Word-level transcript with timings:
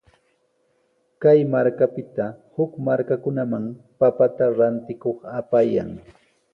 Kay 1.21 1.39
markapita 1.53 2.25
huk 2.55 2.71
markakunaman 2.85 3.65
papata 3.99 4.45
rantikuq 4.57 5.17
apayan. 5.39 5.89